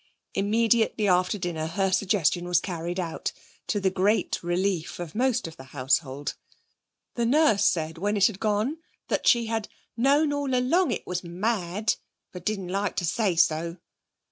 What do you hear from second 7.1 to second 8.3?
The nurse said when it